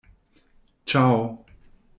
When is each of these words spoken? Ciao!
Ciao! 0.89 1.45